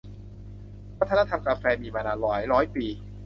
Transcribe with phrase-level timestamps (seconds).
[0.99, 2.85] วัฒนธรรมกาแฟ มีมานานหลายร้อยปี